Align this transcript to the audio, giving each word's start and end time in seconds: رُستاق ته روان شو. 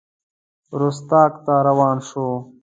رُستاق 0.79 1.33
ته 1.45 1.53
روان 1.67 1.97
شو. 2.07 2.27